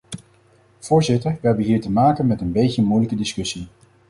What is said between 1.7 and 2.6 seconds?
te maken met een